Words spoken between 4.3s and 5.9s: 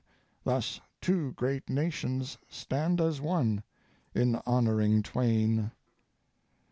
honoring Twain."